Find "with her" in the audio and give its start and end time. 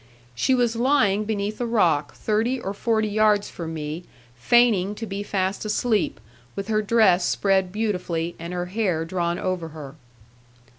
6.55-6.81